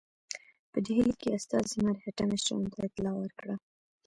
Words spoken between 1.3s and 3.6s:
استازي مرهټه مشرانو ته اطلاع ورکړه.